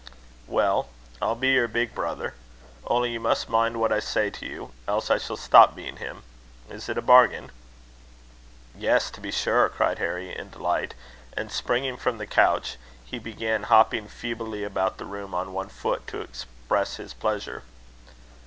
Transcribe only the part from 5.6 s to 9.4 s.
being him. Is it a bargain?" "Yes, to be